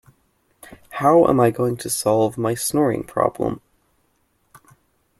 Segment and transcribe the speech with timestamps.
[0.93, 3.61] How am I going to solve my snoring problem?